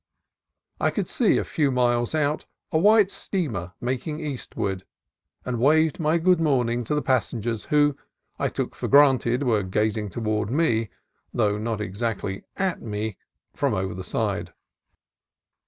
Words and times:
I 0.79 0.89
could 0.89 1.07
see, 1.07 1.37
a 1.37 1.43
few 1.43 1.69
miles 1.69 2.15
out, 2.15 2.47
a 2.71 2.79
white 2.79 3.11
steamer 3.11 3.73
making 3.79 4.19
eastward, 4.19 4.83
and 5.45 5.59
waved 5.59 5.99
my 5.99 6.17
good 6.17 6.39
morning 6.39 6.83
to 6.85 6.95
the 6.95 7.03
passengers 7.03 7.65
who, 7.65 7.95
I 8.39 8.47
took 8.47 8.73
for 8.73 8.87
granted, 8.87 9.43
were 9.43 9.61
gazing 9.61 10.09
toward 10.09 10.49
me, 10.49 10.89
though 11.35 11.59
not 11.59 11.81
exactly 11.81 12.41
at 12.55 12.81
me, 12.81 13.19
from 13.53 13.75
over 13.75 13.93
the 13.93 14.03
side. 14.03 14.53